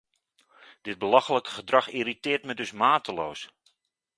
[0.81, 3.49] Dit belachelijke gedrag irriteert me dus mateloos!